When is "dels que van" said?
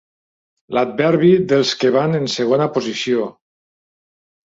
1.53-2.23